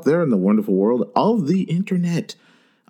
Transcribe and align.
Out 0.00 0.06
there 0.06 0.22
in 0.22 0.30
the 0.30 0.38
wonderful 0.38 0.72
world 0.72 1.10
of 1.14 1.46
the 1.46 1.64
internet. 1.64 2.34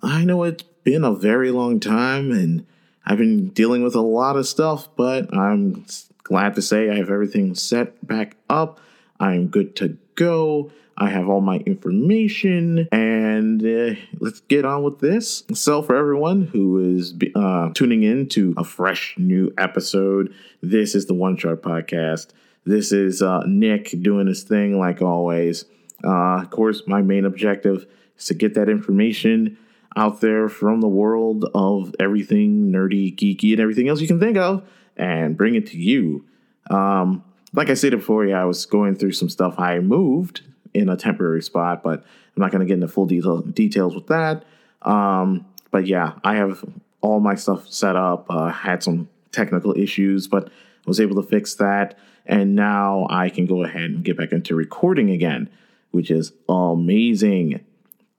I 0.01 0.23
know 0.23 0.43
it's 0.43 0.63
been 0.85 1.03
a 1.03 1.13
very 1.13 1.51
long 1.51 1.81
time 1.81 2.31
and 2.31 2.65
I've 3.05 3.17
been 3.17 3.49
dealing 3.49 3.83
with 3.83 3.95
a 3.95 4.01
lot 4.01 4.37
of 4.37 4.47
stuff, 4.47 4.87
but 4.95 5.35
I'm 5.35 5.85
glad 6.23 6.55
to 6.55 6.61
say 6.61 6.89
I 6.89 6.95
have 6.95 7.09
everything 7.09 7.53
set 7.53 8.07
back 8.07 8.37
up. 8.49 8.79
I'm 9.19 9.47
good 9.47 9.75
to 9.75 9.97
go. 10.15 10.71
I 10.97 11.09
have 11.09 11.27
all 11.27 11.41
my 11.41 11.57
information, 11.57 12.87
and 12.93 13.61
uh, 13.61 13.99
let's 14.21 14.39
get 14.39 14.63
on 14.63 14.83
with 14.83 14.99
this. 14.99 15.43
So, 15.53 15.81
for 15.81 15.97
everyone 15.97 16.43
who 16.43 16.95
is 16.95 17.13
uh, 17.35 17.71
tuning 17.73 18.03
in 18.03 18.29
to 18.29 18.53
a 18.55 18.63
fresh 18.63 19.15
new 19.17 19.53
episode, 19.57 20.33
this 20.61 20.95
is 20.95 21.07
the 21.07 21.13
One 21.13 21.35
Shot 21.35 21.57
Podcast. 21.61 22.27
This 22.63 22.93
is 22.93 23.21
uh, 23.21 23.43
Nick 23.45 24.01
doing 24.01 24.27
his 24.27 24.43
thing 24.43 24.79
like 24.79 25.01
always. 25.01 25.65
Uh, 26.03 26.41
of 26.41 26.49
course, 26.49 26.83
my 26.87 27.01
main 27.01 27.25
objective 27.25 27.85
is 28.17 28.25
to 28.25 28.33
get 28.33 28.53
that 28.55 28.69
information 28.69 29.57
out 29.95 30.21
there 30.21 30.47
from 30.47 30.81
the 30.81 30.87
world 30.87 31.45
of 31.53 31.93
everything 31.99 32.71
nerdy, 32.71 33.13
geeky, 33.15 33.51
and 33.51 33.59
everything 33.59 33.89
else 33.89 34.01
you 34.01 34.07
can 34.07 34.19
think 34.19 34.37
of 34.37 34.67
and 34.95 35.37
bring 35.37 35.55
it 35.55 35.67
to 35.67 35.77
you. 35.77 36.25
Um, 36.69 37.23
like 37.53 37.69
I 37.69 37.73
said 37.73 37.91
before, 37.91 38.25
yeah, 38.25 38.41
I 38.41 38.45
was 38.45 38.65
going 38.65 38.95
through 38.95 39.11
some 39.11 39.29
stuff. 39.29 39.59
I 39.59 39.79
moved 39.79 40.41
in 40.73 40.87
a 40.87 40.95
temporary 40.95 41.41
spot, 41.41 41.83
but 41.83 41.99
I'm 42.35 42.41
not 42.41 42.51
going 42.51 42.61
to 42.61 42.65
get 42.65 42.75
into 42.75 42.87
full 42.87 43.05
detail, 43.05 43.41
details 43.41 43.93
with 43.93 44.07
that. 44.07 44.45
Um, 44.83 45.45
but 45.69 45.85
yeah, 45.85 46.13
I 46.23 46.35
have 46.35 46.63
all 47.01 47.19
my 47.19 47.35
stuff 47.35 47.67
set 47.67 47.95
up. 47.95 48.27
Uh, 48.29 48.49
had 48.49 48.83
some 48.83 49.09
technical 49.31 49.77
issues, 49.77 50.27
but 50.27 50.49
was 50.85 50.99
able 50.99 51.21
to 51.21 51.27
fix 51.27 51.55
that. 51.55 51.97
And 52.25 52.55
now 52.55 53.07
I 53.09 53.29
can 53.29 53.45
go 53.45 53.63
ahead 53.63 53.83
and 53.83 54.03
get 54.03 54.17
back 54.17 54.31
into 54.31 54.55
recording 54.55 55.09
again, 55.09 55.49
which 55.91 56.11
is 56.11 56.33
amazing. 56.49 57.63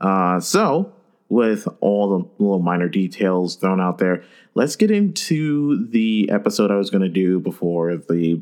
Uh, 0.00 0.40
so, 0.40 0.92
with 1.28 1.66
all 1.80 2.18
the 2.18 2.44
little 2.44 2.58
minor 2.58 2.88
details 2.88 3.56
thrown 3.56 3.80
out 3.80 3.98
there, 3.98 4.22
let's 4.54 4.76
get 4.76 4.90
into 4.90 5.86
the 5.88 6.28
episode 6.30 6.70
I 6.70 6.76
was 6.76 6.90
going 6.90 7.02
to 7.02 7.08
do 7.08 7.38
before 7.40 7.96
the 7.96 8.40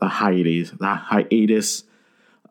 the 0.00 0.08
hiatus, 0.08 0.70
the 0.70 0.94
hiatus, 0.94 1.84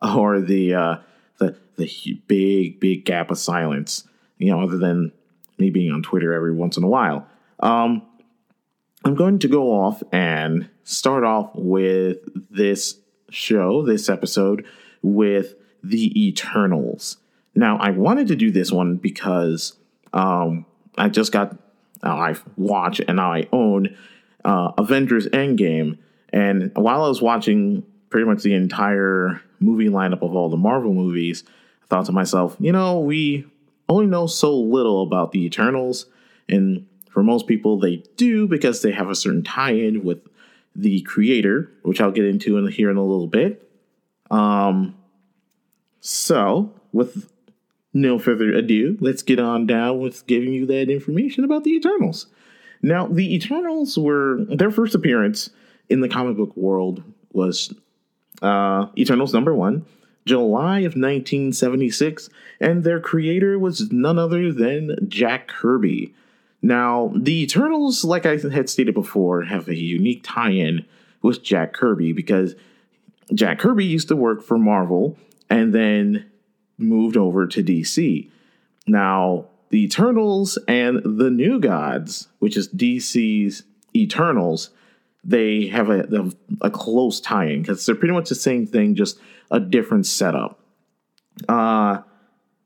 or 0.02 0.40
the 0.40 0.74
uh, 0.74 0.96
the 1.38 1.56
the 1.76 2.20
big 2.26 2.80
big 2.80 3.04
gap 3.04 3.30
of 3.30 3.38
silence. 3.38 4.04
You 4.38 4.50
know, 4.50 4.62
other 4.62 4.78
than 4.78 5.12
me 5.58 5.70
being 5.70 5.92
on 5.92 6.02
Twitter 6.02 6.32
every 6.32 6.54
once 6.54 6.76
in 6.76 6.82
a 6.84 6.88
while. 6.88 7.26
Um, 7.60 8.02
I'm 9.04 9.14
going 9.14 9.38
to 9.40 9.48
go 9.48 9.72
off 9.72 10.02
and 10.12 10.68
start 10.84 11.24
off 11.24 11.50
with 11.54 12.18
this 12.50 12.98
show, 13.30 13.82
this 13.84 14.08
episode, 14.08 14.64
with 15.02 15.54
the 15.82 16.28
Eternals. 16.28 17.18
Now, 17.54 17.78
I 17.78 17.90
wanted 17.90 18.28
to 18.28 18.36
do 18.36 18.50
this 18.50 18.70
one 18.70 18.96
because 18.96 19.74
um, 20.12 20.66
I 20.96 21.08
just 21.08 21.32
got, 21.32 21.52
uh, 22.02 22.08
I 22.08 22.36
watch 22.56 23.00
and 23.00 23.16
now 23.16 23.32
I 23.32 23.48
own 23.52 23.96
uh, 24.44 24.72
Avengers 24.78 25.26
Endgame. 25.28 25.98
And 26.32 26.70
while 26.76 27.04
I 27.04 27.08
was 27.08 27.20
watching 27.20 27.82
pretty 28.08 28.26
much 28.26 28.42
the 28.42 28.54
entire 28.54 29.40
movie 29.58 29.88
lineup 29.88 30.22
of 30.22 30.34
all 30.34 30.48
the 30.48 30.56
Marvel 30.56 30.94
movies, 30.94 31.44
I 31.82 31.86
thought 31.86 32.06
to 32.06 32.12
myself, 32.12 32.56
you 32.60 32.72
know, 32.72 33.00
we 33.00 33.46
only 33.88 34.06
know 34.06 34.26
so 34.26 34.54
little 34.54 35.02
about 35.02 35.32
the 35.32 35.44
Eternals. 35.44 36.06
And 36.48 36.86
for 37.10 37.22
most 37.22 37.46
people, 37.46 37.78
they 37.78 38.04
do 38.16 38.46
because 38.46 38.82
they 38.82 38.92
have 38.92 39.10
a 39.10 39.14
certain 39.14 39.42
tie 39.42 39.72
in 39.72 40.04
with 40.04 40.20
the 40.76 41.00
creator, 41.02 41.70
which 41.82 42.00
I'll 42.00 42.12
get 42.12 42.24
into 42.24 42.56
in 42.56 42.68
here 42.68 42.90
in 42.90 42.96
a 42.96 43.04
little 43.04 43.26
bit. 43.26 43.68
Um, 44.30 44.94
so, 46.00 46.72
with 46.92 47.30
no 47.92 48.18
further 48.18 48.52
ado, 48.52 48.96
let's 49.00 49.22
get 49.22 49.38
on 49.38 49.66
down 49.66 49.98
with 50.00 50.26
giving 50.26 50.52
you 50.52 50.66
that 50.66 50.90
information 50.90 51.44
about 51.44 51.64
the 51.64 51.72
Eternals. 51.72 52.26
Now, 52.82 53.06
the 53.06 53.34
Eternals 53.34 53.98
were 53.98 54.44
their 54.48 54.70
first 54.70 54.94
appearance 54.94 55.50
in 55.88 56.00
the 56.00 56.08
comic 56.08 56.36
book 56.36 56.56
world 56.56 57.02
was 57.32 57.74
uh, 58.42 58.86
Eternals 58.96 59.34
number 59.34 59.54
one, 59.54 59.84
July 60.24 60.80
of 60.80 60.92
1976, 60.92 62.30
and 62.60 62.84
their 62.84 63.00
creator 63.00 63.58
was 63.58 63.90
none 63.92 64.18
other 64.18 64.52
than 64.52 64.96
Jack 65.08 65.48
Kirby. 65.48 66.14
Now, 66.62 67.12
the 67.14 67.42
Eternals, 67.42 68.04
like 68.04 68.26
I 68.26 68.36
had 68.36 68.68
stated 68.70 68.94
before, 68.94 69.42
have 69.44 69.68
a 69.68 69.76
unique 69.76 70.20
tie 70.22 70.50
in 70.50 70.84
with 71.22 71.42
Jack 71.42 71.72
Kirby 71.72 72.12
because 72.12 72.54
Jack 73.34 73.58
Kirby 73.58 73.84
used 73.84 74.08
to 74.08 74.16
work 74.16 74.42
for 74.42 74.58
Marvel 74.58 75.16
and 75.50 75.74
then 75.74 76.30
moved 76.78 77.16
over 77.16 77.46
to 77.46 77.62
DC. 77.62 78.30
Now, 78.86 79.46
the 79.70 79.84
Eternals 79.84 80.58
and 80.66 81.00
the 81.04 81.30
New 81.30 81.60
Gods, 81.60 82.28
which 82.38 82.56
is 82.56 82.68
DC's 82.68 83.64
Eternals, 83.94 84.70
they 85.22 85.66
have 85.66 85.90
a, 85.90 86.30
a 86.62 86.70
close 86.70 87.20
tie 87.20 87.46
in 87.46 87.62
because 87.62 87.84
they're 87.84 87.94
pretty 87.94 88.14
much 88.14 88.28
the 88.28 88.34
same 88.34 88.66
thing, 88.66 88.94
just 88.94 89.18
a 89.50 89.60
different 89.60 90.06
setup. 90.06 90.60
Uh, 91.48 91.98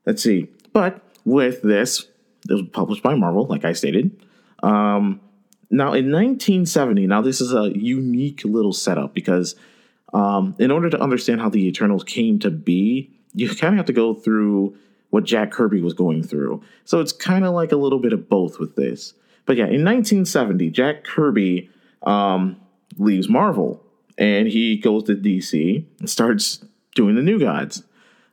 let's 0.05 0.23
see. 0.23 0.47
But 0.71 1.01
with 1.25 1.61
this, 1.61 2.07
it 2.49 2.53
was 2.53 2.63
published 2.71 3.03
by 3.03 3.15
Marvel, 3.15 3.45
like 3.45 3.65
I 3.65 3.73
stated. 3.73 4.23
Um, 4.63 5.19
now, 5.69 5.93
in 5.93 6.11
1970, 6.11 7.07
now 7.07 7.21
this 7.21 7.41
is 7.41 7.53
a 7.53 7.71
unique 7.77 8.43
little 8.45 8.73
setup 8.73 9.13
because 9.13 9.55
um, 10.13 10.55
in 10.59 10.71
order 10.71 10.89
to 10.89 10.99
understand 10.99 11.41
how 11.41 11.49
the 11.49 11.65
Eternals 11.67 12.03
came 12.03 12.39
to 12.39 12.49
be, 12.49 13.11
you 13.33 13.49
kind 13.49 13.73
of 13.73 13.77
have 13.77 13.85
to 13.87 13.93
go 13.93 14.13
through 14.13 14.77
what 15.09 15.23
Jack 15.23 15.51
Kirby 15.51 15.81
was 15.81 15.93
going 15.93 16.23
through. 16.23 16.63
So 16.83 16.99
it's 16.99 17.11
kind 17.11 17.45
of 17.45 17.53
like 17.53 17.71
a 17.71 17.77
little 17.77 17.99
bit 17.99 18.13
of 18.13 18.29
both 18.29 18.59
with 18.59 18.75
this. 18.75 19.13
But 19.45 19.57
yeah, 19.57 19.65
in 19.65 19.83
1970, 19.85 20.69
Jack 20.71 21.03
Kirby 21.03 21.69
um, 22.03 22.57
leaves 22.97 23.29
Marvel 23.29 23.83
and 24.17 24.47
he 24.47 24.77
goes 24.77 25.03
to 25.03 25.15
DC 25.15 25.85
and 25.99 26.09
starts 26.09 26.65
doing 26.95 27.15
the 27.15 27.21
New 27.21 27.39
Gods. 27.39 27.83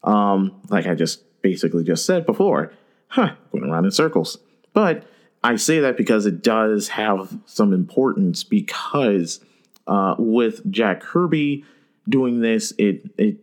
Um, 0.05 0.61
like 0.69 0.87
I 0.87 0.95
just 0.95 1.23
basically 1.43 1.85
just 1.85 2.07
said 2.07 2.25
before 2.27 2.73
huh, 3.13 3.35
going 3.53 3.65
around 3.65 3.85
in 3.85 3.91
circles. 3.91 4.39
But 4.73 5.05
I 5.45 5.57
say 5.57 5.81
that 5.81 5.97
because 5.97 6.25
it 6.25 6.43
does 6.43 6.89
have 6.89 7.39
some 7.47 7.73
importance 7.73 8.43
because 8.43 9.41
uh, 9.87 10.15
with 10.19 10.69
Jack 10.71 11.01
Kirby 11.01 11.65
doing 12.09 12.41
this, 12.41 12.73
it 12.79 13.11
it 13.19 13.37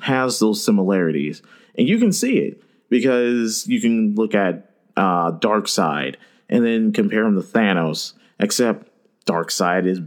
has 0.00 0.38
those 0.38 0.64
similarities, 0.64 1.42
and 1.76 1.88
you 1.88 1.98
can 1.98 2.12
see 2.12 2.38
it 2.38 2.62
because 2.88 3.66
you 3.66 3.80
can 3.80 4.14
look 4.14 4.34
at 4.34 4.70
uh, 4.96 5.32
Darkseid 5.32 6.16
and 6.48 6.64
then 6.64 6.92
compare 6.92 7.24
him 7.24 7.36
to 7.36 7.46
Thanos. 7.46 8.12
Except 8.38 8.88
Darkseid 9.26 9.86
is 9.86 10.00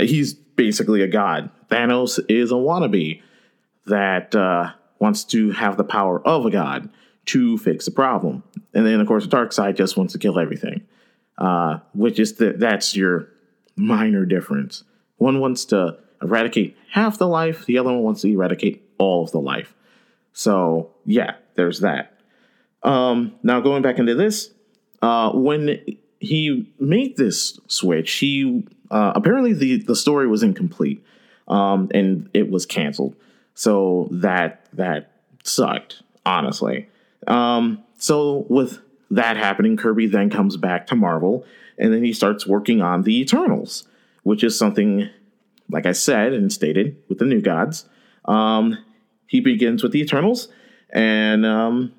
he's 0.00 0.34
basically 0.34 1.02
a 1.02 1.08
god. 1.08 1.50
Thanos 1.70 2.18
is 2.28 2.50
a 2.50 2.56
wannabe 2.56 3.22
that 3.86 4.34
uh, 4.34 4.72
wants 4.98 5.24
to 5.24 5.50
have 5.52 5.76
the 5.76 5.84
power 5.84 6.26
of 6.26 6.46
a 6.46 6.50
god 6.50 6.90
to 7.26 7.58
fix 7.58 7.84
the 7.84 7.90
problem. 7.90 8.42
And 8.74 8.86
then, 8.86 9.00
of 9.00 9.06
course, 9.06 9.26
the 9.26 9.36
Darkseid 9.36 9.76
just 9.76 9.96
wants 9.96 10.12
to 10.12 10.18
kill 10.18 10.38
everything, 10.38 10.86
uh, 11.38 11.78
which 11.94 12.18
is 12.18 12.34
that 12.34 12.58
that's 12.58 12.96
your 12.96 13.28
minor 13.76 14.24
difference. 14.24 14.84
One 15.16 15.40
wants 15.40 15.64
to 15.66 15.98
eradicate 16.20 16.76
half 16.90 17.18
the 17.18 17.28
life, 17.28 17.66
the 17.66 17.78
other 17.78 17.90
one 17.90 18.02
wants 18.02 18.22
to 18.22 18.28
eradicate 18.28 18.82
all 18.98 19.24
of 19.24 19.32
the 19.32 19.40
life. 19.40 19.74
So, 20.32 20.92
yeah, 21.04 21.36
there's 21.54 21.80
that. 21.80 22.18
Um, 22.82 23.34
now, 23.42 23.60
going 23.60 23.82
back 23.82 23.98
into 23.98 24.14
this, 24.14 24.50
uh, 25.02 25.32
when 25.32 25.84
he 26.20 26.72
made 26.78 27.16
this 27.16 27.58
switch, 27.66 28.12
he 28.14 28.64
uh, 28.90 29.12
apparently 29.14 29.52
the, 29.52 29.78
the 29.78 29.96
story 29.96 30.26
was 30.26 30.42
incomplete 30.42 31.04
um, 31.48 31.88
and 31.92 32.28
it 32.34 32.50
was 32.50 32.66
canceled. 32.66 33.16
So 33.54 34.08
that 34.10 34.66
that 34.72 35.12
sucked, 35.44 36.02
honestly. 36.24 36.88
Um, 37.26 37.82
so 37.98 38.46
with 38.48 38.80
that 39.10 39.36
happening, 39.36 39.76
Kirby 39.76 40.06
then 40.06 40.30
comes 40.30 40.56
back 40.56 40.86
to 40.88 40.96
Marvel, 40.96 41.44
and 41.78 41.92
then 41.92 42.04
he 42.04 42.12
starts 42.12 42.46
working 42.46 42.80
on 42.80 43.02
the 43.02 43.20
Eternals, 43.20 43.86
which 44.22 44.44
is 44.44 44.58
something, 44.58 45.08
like 45.70 45.86
I 45.86 45.92
said 45.92 46.32
and 46.32 46.52
stated, 46.52 46.96
with 47.08 47.18
the 47.18 47.24
New 47.24 47.40
Gods. 47.40 47.86
Um, 48.24 48.78
he 49.26 49.40
begins 49.40 49.82
with 49.82 49.92
the 49.92 50.00
Eternals, 50.00 50.48
and 50.90 51.46
um, 51.46 51.92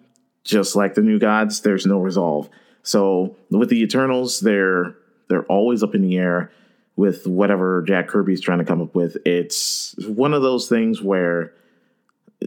just 0.44 0.75
like 0.75 0.94
the 0.94 1.02
New 1.02 1.20
Gods, 1.20 1.62
there's 1.62 1.86
no 1.86 2.00
resolve. 2.00 2.50
So 2.84 3.36
with 3.50 3.70
the 3.70 3.81
Eternals, 3.81 4.40
they're 4.40 4.96
they're 5.30 5.46
always 5.46 5.84
up 5.84 5.96
in 5.96 6.02
the 6.02 6.18
air 6.18 6.52
with 6.96 7.25
whatever 7.25 7.81
Jack 7.81 8.08
Kirby's 8.08 8.42
trying 8.42 8.60
to 8.60 8.66
come 8.66 8.81
up 8.81 8.94
with. 8.94 9.18
It's 9.25 9.96
one 10.06 10.34
of 10.34 10.42
those 10.42 10.70
things 10.70 11.02
where 11.02 11.54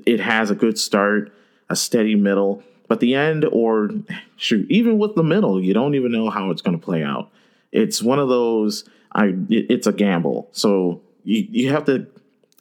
it 0.04 0.20
has 0.20 0.50
a 0.50 0.54
good 0.54 0.78
start 0.78 1.32
a 1.68 1.76
steady 1.76 2.14
middle. 2.14 2.62
But 2.88 3.00
the 3.00 3.14
end, 3.14 3.44
or 3.44 3.90
shoot, 4.36 4.70
even 4.70 4.98
with 4.98 5.14
the 5.16 5.22
middle, 5.22 5.60
you 5.60 5.74
don't 5.74 5.94
even 5.94 6.12
know 6.12 6.30
how 6.30 6.50
it's 6.50 6.62
going 6.62 6.78
to 6.78 6.84
play 6.84 7.02
out. 7.02 7.30
It's 7.72 8.02
one 8.02 8.18
of 8.18 8.28
those. 8.28 8.88
I 9.12 9.26
it, 9.48 9.66
it's 9.70 9.86
a 9.86 9.92
gamble. 9.92 10.48
So 10.52 11.02
you 11.24 11.46
you 11.50 11.70
have 11.70 11.84
to 11.86 12.06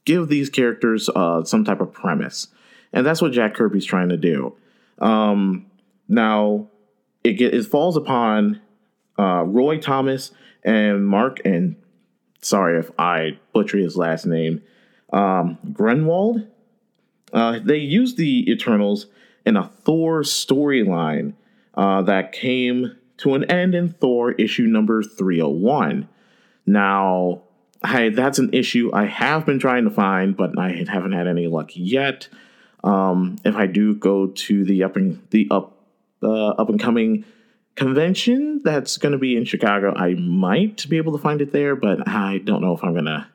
give 0.05 0.27
these 0.27 0.49
characters 0.49 1.09
uh, 1.15 1.43
some 1.43 1.65
type 1.65 1.81
of 1.81 1.93
premise, 1.93 2.47
and 2.93 3.05
that's 3.05 3.21
what 3.21 3.31
Jack 3.31 3.55
Kirby's 3.55 3.85
trying 3.85 4.09
to 4.09 4.17
do. 4.17 4.55
Um, 4.99 5.65
now, 6.07 6.67
it 7.23 7.33
get, 7.33 7.53
it 7.53 7.65
falls 7.65 7.97
upon 7.97 8.61
uh, 9.17 9.43
Roy 9.45 9.79
Thomas 9.79 10.31
and 10.63 11.07
Mark 11.07 11.39
and 11.45 11.75
sorry 12.45 12.79
if 12.79 12.91
I 12.97 13.39
butcher 13.53 13.77
his 13.77 13.97
last 13.97 14.25
name, 14.25 14.61
um, 15.11 15.57
Gruenwald. 15.71 16.47
Uh, 17.33 17.59
they 17.61 17.77
used 17.77 18.17
the 18.17 18.49
Eternals 18.49 19.07
in 19.45 19.57
a 19.57 19.67
Thor 19.67 20.21
storyline 20.21 21.33
uh, 21.73 22.01
that 22.03 22.31
came 22.31 22.95
to 23.17 23.33
an 23.33 23.43
end 23.45 23.75
in 23.75 23.89
Thor 23.89 24.33
issue 24.33 24.67
number 24.67 25.03
301. 25.03 26.07
Now, 26.65 27.43
I, 27.83 28.09
that's 28.09 28.39
an 28.39 28.51
issue 28.53 28.89
I 28.93 29.05
have 29.05 29.45
been 29.45 29.59
trying 29.59 29.83
to 29.85 29.91
find, 29.91 30.35
but 30.35 30.57
I 30.57 30.85
haven't 30.87 31.11
had 31.11 31.27
any 31.27 31.47
luck 31.47 31.71
yet. 31.75 32.27
Um, 32.83 33.37
if 33.43 33.55
I 33.55 33.67
do 33.67 33.95
go 33.95 34.27
to 34.27 34.63
the 34.63 34.83
up 34.83 34.95
and 34.95 35.21
the 35.31 35.47
up 35.51 35.77
uh, 36.21 36.49
up 36.49 36.69
and 36.69 36.79
coming 36.79 37.25
convention 37.75 38.61
that's 38.63 38.97
going 38.97 39.11
to 39.11 39.17
be 39.17 39.35
in 39.35 39.45
Chicago, 39.45 39.93
I 39.95 40.13
might 40.13 40.87
be 40.89 40.97
able 40.97 41.11
to 41.13 41.21
find 41.21 41.41
it 41.41 41.51
there, 41.51 41.75
but 41.75 42.07
I 42.07 42.39
don't 42.39 42.61
know 42.61 42.73
if 42.73 42.83
I'm 42.83 42.93
going 42.93 43.05
to 43.05 43.27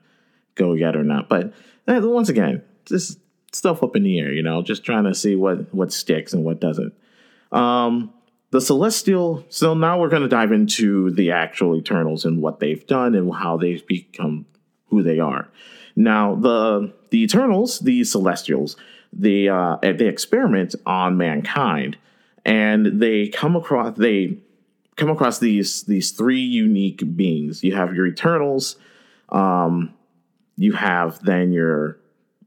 go 0.54 0.72
yet 0.72 0.96
or 0.96 1.04
not. 1.04 1.28
But 1.28 1.52
uh, 1.86 2.00
once 2.02 2.28
again, 2.28 2.62
just 2.86 3.18
stuff 3.52 3.82
up 3.82 3.96
in 3.96 4.02
the 4.02 4.18
air, 4.18 4.32
you 4.32 4.42
know, 4.42 4.62
just 4.62 4.84
trying 4.84 5.04
to 5.04 5.14
see 5.14 5.36
what 5.36 5.72
what 5.74 5.92
sticks 5.92 6.32
and 6.32 6.44
what 6.44 6.60
doesn't. 6.60 6.94
Um, 7.52 8.12
the 8.50 8.60
Celestial. 8.60 9.44
So 9.48 9.74
now 9.74 10.00
we're 10.00 10.08
going 10.08 10.22
to 10.22 10.28
dive 10.28 10.52
into 10.52 11.10
the 11.10 11.30
actual 11.30 11.76
Eternals 11.76 12.24
and 12.24 12.42
what 12.42 12.60
they've 12.60 12.84
done 12.86 13.14
and 13.14 13.32
how 13.32 13.56
they've 13.56 13.86
become 13.86 14.46
who 14.88 15.02
they 15.02 15.20
are. 15.20 15.48
Now 15.96 16.34
the 16.34 16.92
the 17.10 17.22
Eternals, 17.22 17.80
the 17.80 18.04
Celestials, 18.04 18.76
they 19.12 19.48
uh, 19.48 19.76
they 19.82 20.06
experiment 20.06 20.74
on 20.86 21.16
mankind, 21.16 21.96
and 22.44 23.00
they 23.00 23.28
come 23.28 23.56
across 23.56 23.96
they 23.96 24.38
come 24.96 25.10
across 25.10 25.38
these 25.38 25.82
these 25.84 26.10
three 26.12 26.40
unique 26.40 27.16
beings. 27.16 27.64
You 27.64 27.74
have 27.74 27.94
your 27.94 28.06
Eternals, 28.06 28.76
um, 29.30 29.94
you 30.56 30.72
have 30.72 31.22
then 31.24 31.52
your 31.52 31.98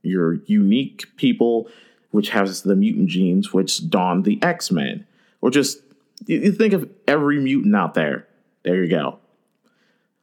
your 0.04 0.36
unique 0.46 1.06
people, 1.18 1.70
which 2.12 2.30
has 2.30 2.64
the 2.64 2.76
mutant 2.76 3.10
genes, 3.10 3.54
which 3.54 3.90
don 3.90 4.24
the 4.24 4.42
X 4.42 4.72
Men, 4.72 5.06
or 5.42 5.50
just 5.50 5.80
you 6.26 6.52
think 6.52 6.74
of 6.74 6.90
every 7.08 7.40
mutant 7.40 7.76
out 7.76 7.94
there. 7.94 8.28
There 8.64 8.84
you 8.84 8.90
go. 8.90 9.20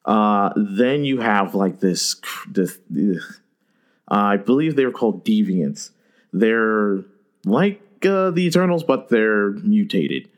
Uh, 0.04 0.52
then 0.56 1.04
you 1.04 1.20
have 1.20 1.54
like 1.54 1.80
this 1.80 2.16
this. 2.48 2.78
Uh, 4.10 4.14
I 4.14 4.36
believe 4.38 4.76
they're 4.76 4.90
called 4.90 5.24
deviants 5.24 5.90
they're 6.32 7.02
like 7.44 7.82
uh, 8.04 8.30
the 8.30 8.46
Eternals, 8.46 8.84
but 8.84 9.08
they're 9.08 9.50
mutated. 9.50 10.28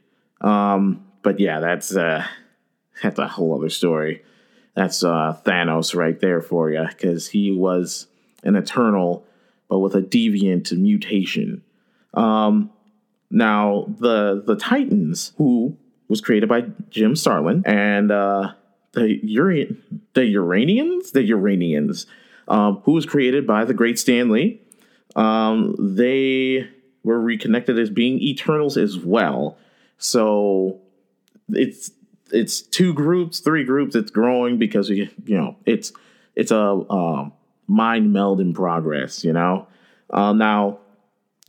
Um, 0.40 1.06
but 1.22 1.38
yeah, 1.40 1.60
that's 1.60 1.94
uh, 1.94 2.24
that's 3.02 3.18
a 3.18 3.28
whole 3.28 3.56
other 3.56 3.70
story. 3.70 4.22
That's 4.74 5.04
uh, 5.04 5.38
Thanos 5.44 5.94
right 5.94 6.18
there 6.18 6.40
for 6.40 6.70
you, 6.70 6.86
because 6.88 7.28
he 7.28 7.52
was 7.52 8.06
an 8.42 8.56
Eternal, 8.56 9.26
but 9.68 9.80
with 9.80 9.94
a 9.94 10.00
deviant 10.00 10.72
mutation. 10.72 11.62
Um, 12.14 12.70
now 13.32 13.86
the 13.98 14.42
the 14.46 14.56
Titans, 14.56 15.32
who 15.38 15.76
was 16.08 16.20
created 16.20 16.48
by 16.48 16.66
Jim 16.90 17.16
Starlin, 17.16 17.62
and 17.64 18.12
uh, 18.12 18.52
the 18.92 19.18
Uri- 19.24 19.76
the 20.12 20.26
Uranians, 20.26 21.12
the 21.12 21.22
Uranians, 21.22 22.06
um, 22.46 22.82
who 22.84 22.92
was 22.92 23.06
created 23.06 23.46
by 23.46 23.64
the 23.64 23.74
great 23.74 23.98
Stan 23.98 24.30
Lee, 24.30 24.60
um, 25.16 25.74
they 25.78 26.68
were 27.02 27.20
reconnected 27.20 27.78
as 27.78 27.90
being 27.90 28.20
Eternals 28.20 28.76
as 28.76 28.98
well. 28.98 29.56
So 29.98 30.80
it's 31.48 31.90
it's 32.30 32.60
two 32.60 32.92
groups, 32.92 33.40
three 33.40 33.64
groups. 33.64 33.94
It's 33.96 34.10
growing 34.10 34.58
because 34.58 34.90
you 34.90 35.08
you 35.24 35.36
know 35.36 35.56
it's 35.64 35.92
it's 36.36 36.50
a 36.50 36.60
uh, 36.60 37.30
mind 37.66 38.12
meld 38.12 38.40
in 38.40 38.52
progress. 38.52 39.24
You 39.24 39.32
know, 39.32 39.66
uh, 40.10 40.34
now 40.34 40.78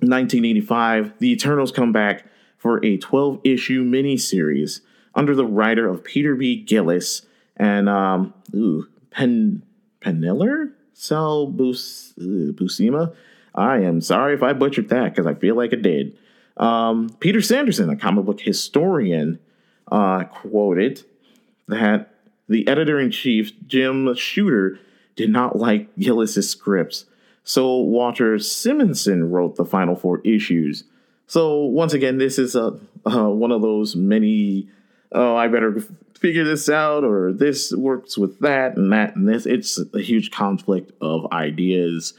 1985, 0.09 1.13
the 1.19 1.31
Eternals 1.31 1.71
come 1.71 1.91
back 1.91 2.25
for 2.57 2.83
a 2.85 2.97
12 2.97 3.41
issue 3.44 3.83
miniseries 3.83 4.81
under 5.15 5.35
the 5.35 5.45
writer 5.45 5.88
of 5.88 6.03
Peter 6.03 6.35
B. 6.35 6.55
Gillis 6.55 7.23
and 7.57 7.88
um, 7.89 8.33
ooh, 8.55 8.88
Pen 9.11 9.63
Peniller 10.01 10.71
Sal 10.94 11.47
Bus, 11.47 12.13
Buscema. 12.17 13.13
I 13.55 13.79
am 13.79 14.01
sorry 14.01 14.33
if 14.33 14.41
I 14.41 14.53
butchered 14.53 14.89
that 14.89 15.13
because 15.13 15.27
I 15.27 15.33
feel 15.35 15.55
like 15.55 15.73
I 15.73 15.77
did. 15.77 16.17
Um, 16.57 17.09
Peter 17.19 17.41
Sanderson, 17.41 17.89
a 17.89 17.95
comic 17.95 18.25
book 18.25 18.39
historian, 18.39 19.39
uh, 19.91 20.23
quoted 20.25 21.03
that 21.67 22.13
the 22.47 22.67
editor 22.67 23.00
in 23.00 23.11
chief, 23.11 23.51
Jim 23.67 24.13
Shooter, 24.15 24.79
did 25.15 25.29
not 25.29 25.57
like 25.57 25.95
Gillis's 25.97 26.50
scripts. 26.50 27.05
So 27.44 27.78
Walter 27.78 28.40
Simonson 28.40 29.30
wrote 29.30 29.56
the 29.56 29.66
final 29.66 29.95
four 29.95 30.22
issues. 30.22 30.84
So 31.28 31.63
once 31.63 31.94
again, 31.94 32.18
this 32.18 32.40
is 32.40 32.56
a 32.56 32.80
uh, 33.06 33.30
one 33.30 33.51
of 33.51 33.62
those 33.62 33.95
many. 33.95 34.69
Oh, 35.12 35.36
I 35.36 35.48
better 35.48 35.84
figure 36.18 36.44
this 36.44 36.69
out, 36.69 37.04
or 37.04 37.34
this 37.34 37.72
works 37.74 38.18
with 38.18 38.40
that 38.40 38.78
and 38.78 38.92
that 38.94 39.16
and 39.16 39.28
this. 39.28 39.45
It's 39.45 39.78
a 39.94 40.00
huge 40.00 40.31
conflict 40.31 40.92
of 41.01 41.31
ideas 41.31 42.13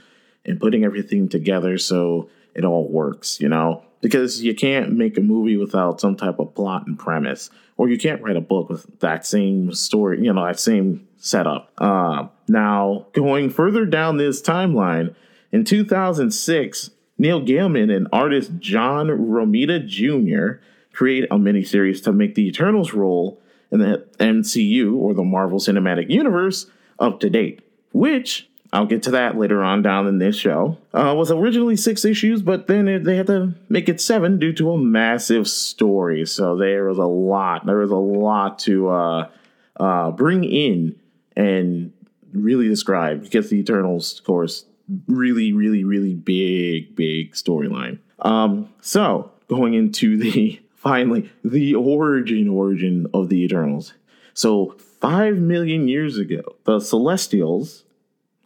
and 0.44 0.60
putting 0.60 0.84
everything 0.84 1.28
together 1.28 1.78
so 1.78 2.28
it 2.54 2.64
all 2.64 2.88
works, 2.88 3.40
you 3.40 3.48
know? 3.48 3.82
Because 4.00 4.42
you 4.42 4.54
can't 4.54 4.92
make 4.92 5.16
a 5.16 5.22
movie 5.22 5.56
without 5.56 6.00
some 6.00 6.16
type 6.16 6.38
of 6.38 6.54
plot 6.54 6.86
and 6.86 6.98
premise, 6.98 7.48
or 7.78 7.88
you 7.88 7.96
can't 7.96 8.22
write 8.22 8.36
a 8.36 8.40
book 8.42 8.68
with 8.68 9.00
that 9.00 9.26
same 9.26 9.72
story, 9.72 10.22
you 10.22 10.32
know, 10.32 10.44
that 10.44 10.60
same 10.60 11.08
setup. 11.24 11.72
Uh, 11.78 12.28
now, 12.48 13.06
going 13.14 13.48
further 13.48 13.86
down 13.86 14.18
this 14.18 14.42
timeline, 14.42 15.14
in 15.50 15.64
2006, 15.64 16.90
Neil 17.16 17.40
Gaiman 17.40 17.94
and 17.94 18.08
artist 18.12 18.52
John 18.58 19.06
Romita 19.06 19.86
Jr. 19.86 20.60
create 20.92 21.24
a 21.30 21.36
miniseries 21.36 22.02
to 22.04 22.12
make 22.12 22.34
the 22.34 22.46
Eternals 22.46 22.92
role 22.92 23.40
in 23.70 23.80
the 23.80 24.06
MCU 24.18 24.94
or 24.96 25.14
the 25.14 25.24
Marvel 25.24 25.58
Cinematic 25.58 26.10
Universe 26.10 26.66
up 26.98 27.20
to 27.20 27.30
date, 27.30 27.60
which 27.92 28.48
I'll 28.72 28.86
get 28.86 29.04
to 29.04 29.12
that 29.12 29.38
later 29.38 29.62
on 29.62 29.82
down 29.82 30.06
in 30.06 30.18
this 30.18 30.36
show. 30.36 30.76
Uh, 30.92 31.14
was 31.16 31.30
originally 31.30 31.76
six 31.76 32.04
issues, 32.04 32.42
but 32.42 32.66
then 32.66 32.86
it, 32.86 33.04
they 33.04 33.16
had 33.16 33.28
to 33.28 33.54
make 33.68 33.88
it 33.88 34.00
seven 34.00 34.38
due 34.38 34.52
to 34.54 34.72
a 34.72 34.78
massive 34.78 35.48
story. 35.48 36.26
So 36.26 36.56
there 36.56 36.84
was 36.84 36.98
a 36.98 37.06
lot. 37.06 37.64
There 37.64 37.78
was 37.78 37.92
a 37.92 37.96
lot 37.96 38.58
to 38.60 38.88
uh, 38.88 39.28
uh, 39.78 40.10
bring 40.10 40.44
in 40.44 40.96
and 41.36 41.92
really 42.32 42.68
describe 42.68 43.22
because 43.22 43.50
the 43.50 43.58
Eternals, 43.58 44.18
of 44.18 44.24
course, 44.24 44.64
really, 45.06 45.52
really, 45.52 45.84
really 45.84 46.14
big, 46.14 46.94
big 46.94 47.32
storyline. 47.32 47.98
Um, 48.20 48.68
so 48.80 49.30
going 49.48 49.74
into 49.74 50.16
the 50.16 50.60
finally 50.74 51.30
the 51.42 51.74
origin 51.74 52.48
origin 52.48 53.06
of 53.14 53.28
the 53.28 53.42
Eternals. 53.42 53.94
So 54.34 54.76
five 55.00 55.38
million 55.38 55.88
years 55.88 56.18
ago, 56.18 56.42
the 56.64 56.80
Celestials 56.80 57.84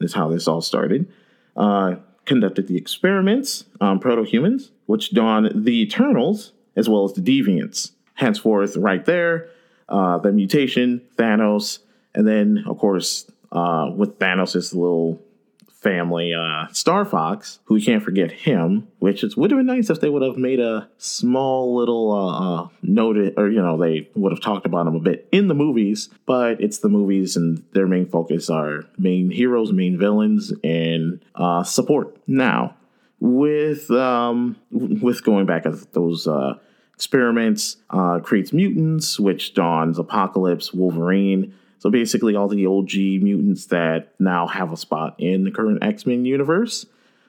is 0.00 0.14
how 0.14 0.28
this 0.28 0.47
all 0.47 0.61
started. 0.61 1.11
Uh, 1.57 1.97
conducted 2.25 2.68
the 2.68 2.76
experiments 2.76 3.64
on 3.80 3.99
proto 3.99 4.23
humans, 4.23 4.71
which 4.87 5.12
dawned 5.12 5.64
the 5.64 5.80
Eternals 5.83 6.52
as 6.76 6.88
well 6.88 7.04
as 7.04 7.14
the 7.14 7.23
Deviants. 7.23 7.92
Henceforth, 8.14 8.76
right 8.76 9.04
there, 9.04 9.49
uh, 9.88 10.18
the 10.18 10.30
mutation, 10.30 11.00
Thanos, 11.16 11.78
and 12.19 12.27
then, 12.27 12.65
of 12.67 12.79
course, 12.79 13.31
uh, 13.53 13.93
with 13.95 14.19
Thanos' 14.19 14.75
little 14.75 15.23
family, 15.71 16.35
uh, 16.35 16.67
Starfox, 16.73 17.61
who 17.67 17.75
we 17.75 17.81
can't 17.81 18.03
forget 18.03 18.33
him, 18.33 18.89
which 18.99 19.23
is, 19.23 19.37
would 19.37 19.53
have 19.53 19.59
been 19.61 19.67
nice 19.67 19.89
if 19.89 20.01
they 20.01 20.09
would 20.09 20.23
have 20.23 20.37
made 20.37 20.59
a 20.59 20.89
small 20.99 21.77
little 21.77 22.11
uh, 22.11 22.65
uh, 22.65 22.69
note, 22.83 23.35
or, 23.37 23.49
you 23.49 23.63
know, 23.63 23.79
they 23.79 24.11
would 24.17 24.33
have 24.33 24.41
talked 24.41 24.67
about 24.67 24.89
him 24.89 24.97
a 24.97 25.01
bit 25.01 25.29
in 25.31 25.47
the 25.47 25.55
movies, 25.55 26.09
but 26.27 26.61
it's 26.61 26.79
the 26.79 26.89
movies 26.89 27.37
and 27.37 27.63
their 27.73 27.87
main 27.87 28.07
focus 28.07 28.51
are 28.51 28.83
main 28.99 29.31
heroes, 29.31 29.73
main 29.73 29.97
villains, 29.97 30.53
and 30.65 31.25
uh, 31.37 31.63
support. 31.63 32.17
Now, 32.27 32.75
with 33.21 33.89
um, 33.93 34.57
with 34.73 35.23
going 35.23 35.47
back 35.47 35.67
at 35.67 35.93
those 35.93 36.27
uh, 36.27 36.55
experiments, 36.93 37.77
uh, 37.91 38.19
creates 38.19 38.53
mutants, 38.53 39.21
which 39.21 39.55
dawns 39.55 40.01
Apocalypse, 40.01 40.75
Wolverine, 40.75 41.55
so 41.78 41.90
basically, 41.90 42.35
all 42.35 42.49
the 42.49 42.66
OG 42.66 43.23
mutants 43.23 43.66
that 43.66 44.14
now 44.18 44.47
have 44.47 44.73
a 44.73 44.76
spot 44.76 45.14
in 45.18 45.44
the 45.44 45.50
current 45.50 45.82
X 45.82 46.06
Men 46.06 46.25
universe. 46.25 46.87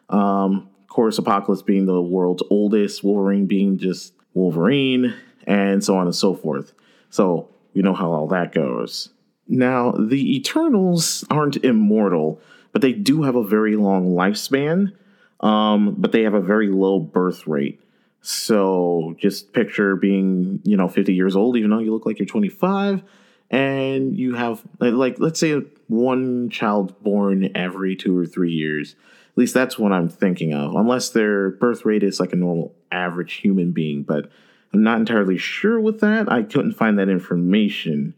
Um, 0.09 0.69
of 0.81 0.87
course, 0.87 1.17
Apocalypse 1.19 1.61
being 1.61 1.85
the 1.85 2.01
world's 2.01 2.43
oldest, 2.49 3.03
Wolverine 3.03 3.45
being 3.45 3.77
just 3.77 4.13
Wolverine, 4.33 5.13
and 5.45 5.83
so 5.83 5.97
on 5.97 6.07
and 6.07 6.15
so 6.15 6.33
forth. 6.33 6.73
So 7.11 7.49
we 7.73 7.81
know 7.81 7.93
how 7.93 8.11
all 8.11 8.27
that 8.29 8.51
goes. 8.51 9.09
Now, 9.47 9.91
the 9.91 10.35
Eternals 10.35 11.25
aren't 11.29 11.57
immortal, 11.63 12.41
but 12.71 12.81
they 12.81 12.93
do 12.93 13.23
have 13.23 13.35
a 13.35 13.43
very 13.43 13.75
long 13.75 14.09
lifespan. 14.15 14.93
um, 15.41 15.95
but 15.97 16.11
they 16.11 16.23
have 16.23 16.33
a 16.33 16.41
very 16.41 16.67
low 16.67 16.99
birth 16.99 17.47
rate. 17.47 17.79
So 18.21 19.15
just 19.17 19.53
picture 19.53 19.95
being, 19.95 20.59
you 20.63 20.75
know, 20.75 20.89
50 20.89 21.13
years 21.13 21.35
old, 21.35 21.55
even 21.55 21.69
though 21.69 21.79
you 21.79 21.93
look 21.93 22.05
like 22.05 22.19
you're 22.19 22.25
25, 22.25 23.01
and 23.49 24.15
you 24.17 24.35
have, 24.35 24.61
like, 24.79 25.19
let's 25.19 25.39
say 25.39 25.61
one 25.87 26.49
child 26.49 27.01
born 27.03 27.49
every 27.55 27.95
two 27.95 28.17
or 28.17 28.25
three 28.25 28.51
years. 28.51 28.95
At 29.31 29.37
least 29.37 29.53
that's 29.53 29.79
what 29.79 29.91
I'm 29.91 30.09
thinking 30.09 30.53
of, 30.53 30.75
unless 30.75 31.09
their 31.09 31.51
birth 31.51 31.85
rate 31.85 32.03
is 32.03 32.19
like 32.19 32.33
a 32.33 32.35
normal 32.37 32.75
average 32.91 33.33
human 33.33 33.71
being. 33.71 34.03
But 34.03 34.29
I'm 34.73 34.83
not 34.83 34.99
entirely 34.99 35.37
sure 35.37 35.79
with 35.79 35.99
that. 36.01 36.31
I 36.31 36.43
couldn't 36.43 36.73
find 36.73 36.99
that 36.99 37.09
information. 37.09 38.13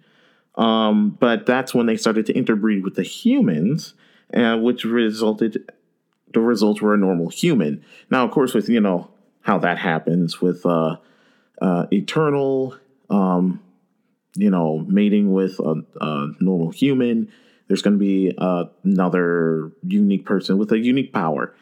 Um, 0.55 1.11
but 1.11 1.45
that's 1.45 1.73
when 1.73 1.85
they 1.85 1.95
started 1.95 2.25
to 2.25 2.33
interbreed 2.33 2.83
with 2.83 2.95
the 2.95 3.03
humans, 3.03 3.93
uh, 4.33 4.57
which 4.57 4.83
resulted 4.83 5.71
the 6.33 6.39
results 6.39 6.81
were 6.81 6.93
a 6.93 6.97
normal 6.97 7.29
human. 7.29 7.83
Now, 8.09 8.25
of 8.25 8.31
course, 8.31 8.53
with 8.53 8.69
you 8.69 8.79
know 8.79 9.09
how 9.41 9.59
that 9.59 9.77
happens 9.77 10.41
with 10.41 10.65
uh, 10.65 10.97
uh, 11.61 11.87
eternal, 11.91 12.75
um, 13.09 13.61
you 14.35 14.49
know, 14.49 14.79
mating 14.87 15.33
with 15.33 15.59
a, 15.59 15.83
a 15.99 16.27
normal 16.39 16.71
human. 16.71 17.31
There's 17.67 17.81
going 17.81 17.97
to 17.97 17.99
be 17.99 18.33
uh, 18.37 18.65
another 18.83 19.71
unique 19.83 20.25
person 20.25 20.57
with 20.57 20.71
a 20.71 20.79
unique 20.79 21.13
power. 21.13 21.53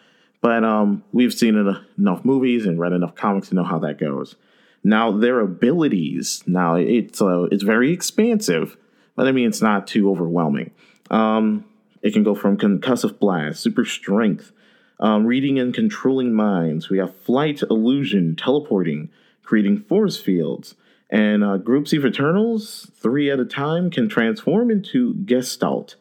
But 0.42 0.64
um, 0.64 1.04
we've 1.12 1.34
seen 1.34 1.56
enough 1.98 2.26
movies 2.26 2.66
and 2.66 2.80
read 2.80 2.94
enough 2.94 3.16
comics 3.16 3.50
to 3.50 3.56
know 3.56 3.64
how 3.64 3.80
that 3.80 4.00
goes. 4.00 4.36
Now 4.84 5.12
their 5.12 5.42
abilities, 5.42 6.44
now 6.48 6.76
it's 6.76 7.22
uh, 7.22 7.44
it's 7.52 7.64
very 7.64 7.92
expansive, 7.92 8.78
but 9.16 9.28
I 9.28 9.34
mean 9.34 9.48
it's 9.48 9.62
not 9.62 9.88
too 9.88 10.10
overwhelming. 10.10 10.72
Um, 11.12 11.66
it 12.02 12.14
can 12.14 12.24
go 12.24 12.34
from 12.34 12.58
concussive 12.58 13.20
blast, 13.20 13.60
super 13.60 13.84
strength, 13.84 14.54
um, 15.02 15.26
reading 15.26 15.60
and 15.60 15.74
controlling 15.74 16.34
minds. 16.34 16.90
We 16.90 17.00
have 17.00 17.16
flight, 17.18 17.62
illusion, 17.70 18.38
teleporting, 18.38 19.10
creating 19.44 19.82
force 19.82 20.18
fields. 20.18 20.76
And 21.10 21.44
uh, 21.44 21.58
groups 21.58 21.92
of 21.94 22.06
Eternals, 22.06 22.92
three 22.96 23.32
at 23.32 23.40
a 23.40 23.46
time, 23.46 23.90
can 23.90 24.08
transform 24.08 24.70
into 24.70 25.16
Gestalt, 25.26 25.96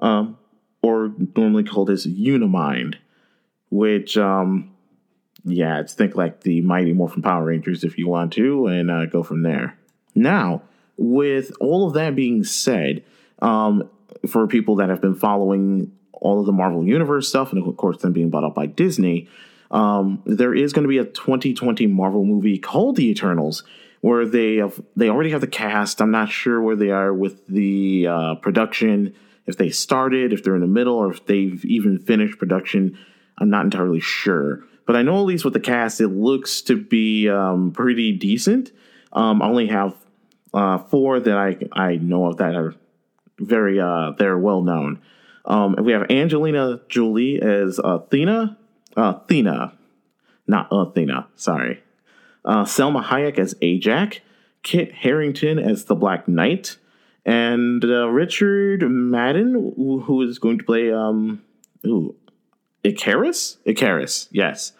um, 0.00 0.36
or 0.82 1.12
normally 1.36 1.62
called 1.62 1.88
as 1.90 2.06
Unimind, 2.06 2.96
which, 3.70 4.16
um, 4.16 4.72
yeah, 5.44 5.78
it's 5.78 5.94
think 5.94 6.16
like 6.16 6.40
the 6.40 6.62
Mighty 6.62 6.92
Morphin 6.92 7.22
Power 7.22 7.44
Rangers 7.44 7.84
if 7.84 7.96
you 7.96 8.08
want 8.08 8.32
to, 8.32 8.66
and 8.66 8.90
uh, 8.90 9.06
go 9.06 9.22
from 9.22 9.42
there. 9.42 9.78
Now, 10.16 10.62
with 10.96 11.52
all 11.60 11.86
of 11.86 11.94
that 11.94 12.16
being 12.16 12.42
said, 12.42 13.04
um, 13.40 13.88
for 14.28 14.46
people 14.46 14.76
that 14.76 14.88
have 14.88 15.00
been 15.00 15.14
following 15.14 15.92
all 16.12 16.40
of 16.40 16.46
the 16.46 16.52
Marvel 16.52 16.84
Universe 16.84 17.28
stuff, 17.28 17.52
and 17.52 17.66
of 17.66 17.76
course, 17.76 17.98
then 18.02 18.12
being 18.12 18.30
bought 18.30 18.44
up 18.44 18.54
by 18.54 18.66
Disney. 18.66 19.28
Um, 19.70 20.22
there 20.26 20.54
is 20.54 20.72
going 20.72 20.82
to 20.82 20.88
be 20.88 20.98
a 20.98 21.04
2020 21.04 21.86
Marvel 21.86 22.24
movie 22.24 22.58
called 22.58 22.96
The 22.96 23.08
Eternals, 23.08 23.62
where 24.00 24.26
they 24.26 24.56
have 24.56 24.80
they 24.96 25.08
already 25.08 25.30
have 25.30 25.40
the 25.40 25.46
cast. 25.46 26.00
I'm 26.00 26.10
not 26.10 26.30
sure 26.30 26.60
where 26.60 26.76
they 26.76 26.90
are 26.90 27.12
with 27.12 27.46
the 27.46 28.06
uh, 28.06 28.34
production, 28.36 29.14
if 29.46 29.56
they 29.56 29.70
started, 29.70 30.32
if 30.32 30.42
they're 30.42 30.54
in 30.54 30.60
the 30.60 30.66
middle, 30.66 30.96
or 30.96 31.10
if 31.10 31.26
they've 31.26 31.64
even 31.64 31.98
finished 31.98 32.38
production. 32.38 32.98
I'm 33.38 33.50
not 33.50 33.64
entirely 33.64 34.00
sure, 34.00 34.64
but 34.86 34.96
I 34.96 35.02
know 35.02 35.16
at 35.16 35.26
least 35.26 35.44
with 35.44 35.54
the 35.54 35.60
cast, 35.60 36.00
it 36.00 36.08
looks 36.08 36.60
to 36.62 36.76
be 36.76 37.28
um, 37.28 37.72
pretty 37.72 38.12
decent. 38.12 38.72
Um, 39.12 39.40
I 39.42 39.46
only 39.46 39.68
have 39.68 39.94
uh, 40.52 40.78
four 40.78 41.20
that 41.20 41.36
I 41.36 41.56
I 41.72 41.96
know 41.96 42.26
of 42.26 42.38
that 42.38 42.54
are 42.54 42.74
very 43.38 43.80
uh, 43.80 44.12
they're 44.18 44.38
well 44.38 44.62
known. 44.62 45.00
Um, 45.44 45.74
we 45.82 45.92
have 45.92 46.10
Angelina 46.10 46.80
Jolie 46.88 47.40
as 47.40 47.80
Athena, 47.82 48.58
Athena, 48.96 49.72
not 50.46 50.68
Athena. 50.70 51.28
Sorry. 51.34 51.82
Uh, 52.44 52.64
Salma 52.64 53.04
Hayek 53.04 53.38
as 53.38 53.54
Ajax, 53.60 54.18
Kit 54.62 54.92
Harington 54.92 55.58
as 55.58 55.84
the 55.84 55.94
Black 55.94 56.26
Knight, 56.28 56.76
and 57.24 57.84
uh, 57.84 58.08
Richard 58.08 58.82
Madden, 58.82 59.52
who, 59.76 60.00
who 60.00 60.22
is 60.22 60.38
going 60.38 60.58
to 60.58 60.64
play 60.64 60.92
um, 60.92 61.42
ooh, 61.86 62.14
Ikaris. 62.84 63.58
Ikaris, 63.66 64.28
yes. 64.30 64.72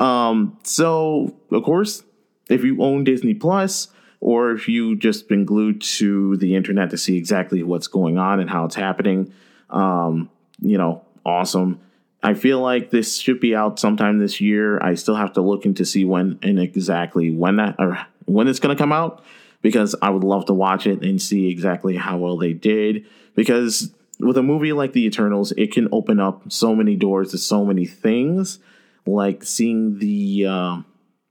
Um, 0.00 0.58
so 0.62 1.34
of 1.50 1.62
course, 1.62 2.02
if 2.48 2.64
you 2.64 2.82
own 2.82 3.04
Disney 3.04 3.34
Plus, 3.34 3.88
or 4.20 4.52
if 4.52 4.68
you've 4.68 4.98
just 4.98 5.28
been 5.28 5.44
glued 5.44 5.82
to 5.82 6.36
the 6.38 6.54
internet 6.54 6.90
to 6.90 6.96
see 6.96 7.18
exactly 7.18 7.62
what's 7.62 7.86
going 7.86 8.16
on 8.16 8.40
and 8.40 8.48
how 8.48 8.64
it's 8.64 8.74
happening, 8.74 9.32
um, 9.68 10.30
you 10.60 10.78
know, 10.78 11.04
awesome. 11.26 11.80
I 12.24 12.32
feel 12.32 12.58
like 12.60 12.88
this 12.88 13.18
should 13.18 13.38
be 13.38 13.54
out 13.54 13.78
sometime 13.78 14.18
this 14.18 14.40
year. 14.40 14.82
I 14.82 14.94
still 14.94 15.14
have 15.14 15.34
to 15.34 15.42
look 15.42 15.66
into 15.66 15.84
see 15.84 16.06
when 16.06 16.38
and 16.42 16.58
exactly 16.58 17.30
when 17.30 17.56
that 17.56 17.76
or 17.78 17.98
when 18.24 18.48
it's 18.48 18.58
going 18.58 18.74
to 18.74 18.82
come 18.82 18.92
out 18.92 19.22
because 19.60 19.94
I 20.00 20.08
would 20.08 20.24
love 20.24 20.46
to 20.46 20.54
watch 20.54 20.86
it 20.86 21.02
and 21.02 21.20
see 21.20 21.50
exactly 21.50 21.96
how 21.96 22.16
well 22.16 22.38
they 22.38 22.54
did. 22.54 23.04
Because 23.34 23.92
with 24.18 24.38
a 24.38 24.42
movie 24.42 24.72
like 24.72 24.94
The 24.94 25.04
Eternals, 25.04 25.52
it 25.52 25.70
can 25.70 25.86
open 25.92 26.18
up 26.18 26.50
so 26.50 26.74
many 26.74 26.96
doors 26.96 27.32
to 27.32 27.38
so 27.38 27.62
many 27.62 27.84
things, 27.84 28.58
like 29.04 29.44
seeing 29.44 29.98
the 29.98 30.46
uh, 30.46 30.82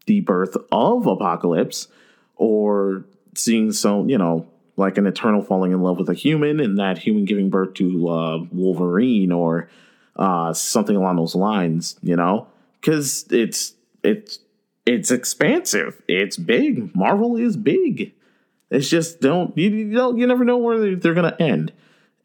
the 0.05 0.19
birth 0.19 0.55
of 0.71 1.07
Apocalypse, 1.07 1.87
or 2.35 3.03
seeing 3.33 3.71
so 3.71 4.05
you 4.05 4.19
know 4.19 4.45
like 4.77 4.99
an 4.99 5.07
eternal 5.07 5.41
falling 5.41 5.71
in 5.71 5.81
love 5.81 5.97
with 5.97 6.09
a 6.09 6.13
human 6.13 6.59
and 6.59 6.77
that 6.77 6.99
human 6.99 7.25
giving 7.25 7.49
birth 7.49 7.73
to 7.75 8.09
uh, 8.09 8.37
Wolverine 8.51 9.31
or 9.31 9.69
uh, 10.15 10.53
something 10.53 10.95
along 10.95 11.15
those 11.15 11.35
lines, 11.35 11.97
you 12.01 12.15
know, 12.15 12.47
because 12.79 13.25
it's 13.31 13.73
it's 14.03 14.39
it's 14.85 15.11
expansive, 15.11 16.01
it's 16.07 16.37
big. 16.37 16.95
Marvel 16.95 17.37
is 17.37 17.57
big. 17.57 18.13
It's 18.69 18.89
just 18.89 19.21
don't 19.21 19.57
you, 19.57 19.69
you 19.69 19.93
don't 19.93 20.17
you 20.17 20.27
never 20.27 20.43
know 20.43 20.57
where 20.57 20.79
they're, 20.79 20.95
they're 20.95 21.13
gonna 21.13 21.35
end, 21.39 21.71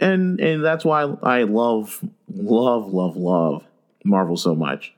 and 0.00 0.40
and 0.40 0.64
that's 0.64 0.84
why 0.84 1.02
I 1.22 1.42
love 1.42 2.04
love 2.28 2.92
love 2.92 3.16
love 3.16 3.64
Marvel 4.04 4.36
so 4.36 4.54
much 4.54 4.94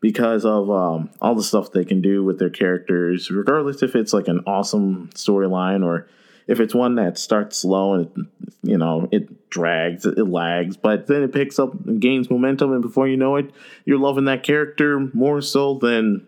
because 0.00 0.44
of 0.44 0.70
um, 0.70 1.10
all 1.20 1.34
the 1.34 1.42
stuff 1.42 1.72
they 1.72 1.84
can 1.84 2.00
do 2.00 2.22
with 2.22 2.38
their 2.38 2.50
characters, 2.50 3.30
regardless 3.30 3.82
if 3.82 3.96
it's 3.96 4.12
like 4.12 4.28
an 4.28 4.42
awesome 4.46 5.10
storyline 5.14 5.84
or 5.84 6.08
if 6.48 6.60
it's 6.60 6.74
one 6.74 6.96
that 6.96 7.18
starts 7.18 7.58
slow 7.58 7.94
and 7.94 8.26
you 8.62 8.78
know 8.78 9.08
it 9.12 9.50
drags, 9.50 10.04
it 10.04 10.18
lags, 10.18 10.76
but 10.76 11.06
then 11.06 11.22
it 11.22 11.32
picks 11.32 11.58
up 11.58 11.72
and 11.86 12.00
gains 12.00 12.30
momentum, 12.30 12.72
and 12.72 12.82
before 12.82 13.06
you 13.06 13.16
know 13.16 13.36
it, 13.36 13.52
you're 13.84 13.98
loving 13.98 14.24
that 14.24 14.42
character 14.42 14.98
more 15.12 15.40
so 15.40 15.74
than 15.74 16.26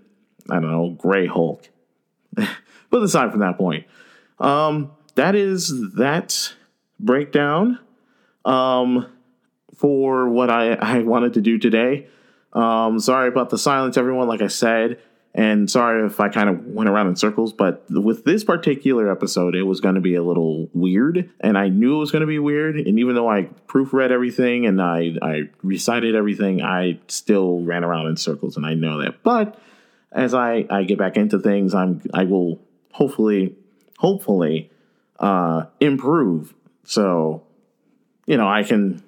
I 0.48 0.60
don't 0.60 0.70
know 0.70 0.90
Gray 0.90 1.26
Hulk. 1.26 1.68
but 2.34 3.02
aside 3.02 3.30
from 3.30 3.40
that 3.40 3.56
point, 3.56 3.86
um, 4.38 4.92
that 5.14 5.34
is 5.34 5.92
that 5.94 6.54
breakdown 7.00 7.78
um, 8.44 9.06
for 9.74 10.28
what 10.28 10.50
I, 10.50 10.74
I 10.74 10.98
wanted 11.00 11.34
to 11.34 11.40
do 11.40 11.58
today. 11.58 12.08
Um, 12.52 12.98
sorry 12.98 13.28
about 13.28 13.50
the 13.50 13.58
silence, 13.58 13.96
everyone. 13.96 14.28
Like 14.28 14.42
I 14.42 14.48
said, 14.48 15.00
and 15.40 15.70
sorry 15.70 16.04
if 16.04 16.20
I 16.20 16.28
kind 16.28 16.50
of 16.50 16.66
went 16.66 16.90
around 16.90 17.06
in 17.06 17.16
circles, 17.16 17.54
but 17.54 17.86
with 17.88 18.24
this 18.24 18.44
particular 18.44 19.10
episode, 19.10 19.54
it 19.54 19.62
was 19.62 19.80
going 19.80 19.94
to 19.94 20.00
be 20.02 20.14
a 20.14 20.22
little 20.22 20.68
weird. 20.74 21.30
And 21.40 21.56
I 21.56 21.68
knew 21.68 21.96
it 21.96 21.98
was 21.98 22.10
going 22.10 22.20
to 22.20 22.26
be 22.26 22.38
weird. 22.38 22.76
And 22.76 22.98
even 22.98 23.14
though 23.14 23.30
I 23.30 23.44
proofread 23.66 24.10
everything 24.10 24.66
and 24.66 24.82
I, 24.82 25.14
I 25.22 25.48
recited 25.62 26.14
everything, 26.14 26.60
I 26.60 26.98
still 27.08 27.62
ran 27.62 27.84
around 27.84 28.08
in 28.08 28.18
circles. 28.18 28.58
And 28.58 28.66
I 28.66 28.74
know 28.74 29.00
that. 29.00 29.22
But 29.22 29.58
as 30.12 30.34
I, 30.34 30.66
I 30.68 30.82
get 30.82 30.98
back 30.98 31.16
into 31.16 31.38
things, 31.38 31.72
I'm 31.72 32.02
I 32.12 32.24
will 32.24 32.60
hopefully, 32.92 33.56
hopefully 33.96 34.70
uh, 35.18 35.64
improve. 35.80 36.52
So, 36.84 37.44
you 38.26 38.36
know, 38.36 38.46
I 38.46 38.62
can 38.62 39.02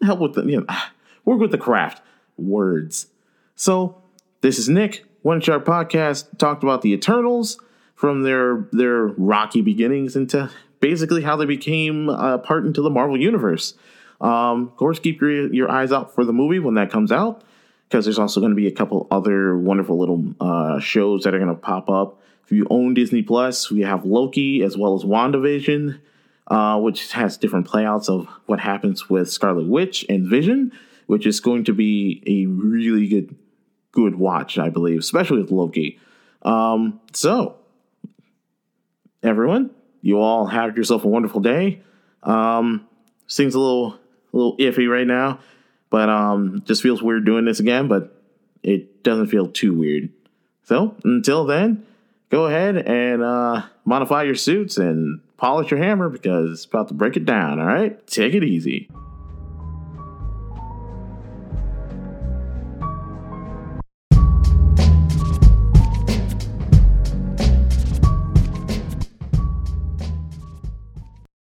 help 0.00 0.20
with 0.20 0.32
the, 0.32 0.44
you 0.44 0.60
know, 0.60 0.66
work 1.26 1.40
with 1.40 1.50
the 1.50 1.58
craft 1.58 2.00
words. 2.38 3.08
So, 3.54 4.00
this 4.44 4.58
is 4.58 4.68
Nick, 4.68 5.06
One 5.22 5.40
Shot 5.40 5.64
Podcast, 5.64 6.36
talked 6.36 6.62
about 6.62 6.82
the 6.82 6.92
Eternals 6.92 7.58
from 7.94 8.24
their 8.24 8.68
their 8.72 9.06
rocky 9.06 9.62
beginnings 9.62 10.16
into 10.16 10.50
basically 10.80 11.22
how 11.22 11.36
they 11.36 11.46
became 11.46 12.10
a 12.10 12.36
part 12.36 12.66
into 12.66 12.82
the 12.82 12.90
Marvel 12.90 13.18
Universe. 13.18 13.72
Um, 14.20 14.68
of 14.68 14.76
course, 14.76 14.98
keep 14.98 15.22
your, 15.22 15.50
your 15.50 15.70
eyes 15.70 15.92
out 15.92 16.14
for 16.14 16.26
the 16.26 16.34
movie 16.34 16.58
when 16.58 16.74
that 16.74 16.90
comes 16.90 17.10
out, 17.10 17.42
because 17.88 18.04
there's 18.04 18.18
also 18.18 18.38
going 18.38 18.52
to 18.52 18.56
be 18.56 18.66
a 18.66 18.70
couple 18.70 19.06
other 19.10 19.56
wonderful 19.56 19.98
little 19.98 20.22
uh, 20.38 20.78
shows 20.78 21.22
that 21.22 21.34
are 21.34 21.38
going 21.38 21.48
to 21.48 21.54
pop 21.54 21.88
up. 21.88 22.20
If 22.44 22.52
you 22.52 22.66
own 22.68 22.92
Disney 22.92 23.22
Plus, 23.22 23.70
we 23.70 23.80
have 23.80 24.04
Loki 24.04 24.62
as 24.62 24.76
well 24.76 24.94
as 24.94 25.04
WandaVision, 25.04 26.00
uh, 26.48 26.78
which 26.80 27.12
has 27.12 27.38
different 27.38 27.66
playouts 27.66 28.10
of 28.10 28.28
what 28.44 28.60
happens 28.60 29.08
with 29.08 29.30
Scarlet 29.30 29.66
Witch 29.66 30.04
and 30.10 30.28
Vision, 30.28 30.70
which 31.06 31.24
is 31.24 31.40
going 31.40 31.64
to 31.64 31.72
be 31.72 32.22
a 32.26 32.44
really 32.44 33.08
good 33.08 33.34
good 33.94 34.16
watch, 34.16 34.58
I 34.58 34.68
believe, 34.68 34.98
especially 34.98 35.40
with 35.40 35.50
Loki. 35.52 35.98
Um, 36.42 37.00
so, 37.12 37.56
everyone, 39.22 39.70
you 40.02 40.18
all 40.20 40.46
have 40.46 40.76
yourself 40.76 41.04
a 41.04 41.08
wonderful 41.08 41.40
day. 41.40 41.80
Um, 42.22 42.86
seems 43.26 43.54
a 43.54 43.60
little, 43.60 43.92
a 44.32 44.36
little 44.36 44.56
iffy 44.58 44.90
right 44.90 45.06
now, 45.06 45.38
But 45.90 46.08
um, 46.08 46.62
just 46.66 46.82
feels 46.82 47.02
weird 47.02 47.24
doing 47.24 47.44
this 47.44 47.60
again, 47.60 47.88
but 47.88 48.20
it 48.62 49.02
doesn't 49.02 49.28
feel 49.28 49.48
too 49.48 49.72
weird. 49.72 50.10
So 50.64 50.96
until 51.04 51.44
then, 51.44 51.86
go 52.30 52.46
ahead 52.46 52.76
and 52.76 53.22
uh, 53.22 53.62
modify 53.84 54.24
your 54.24 54.34
suits 54.34 54.76
and 54.76 55.20
polish 55.36 55.70
your 55.70 55.80
hammer 55.80 56.08
because 56.08 56.50
it's 56.52 56.64
about 56.64 56.88
to 56.88 56.94
break 56.94 57.16
it 57.16 57.24
down. 57.24 57.60
All 57.60 57.66
right, 57.66 58.04
take 58.06 58.34
it 58.34 58.42
easy. 58.42 58.90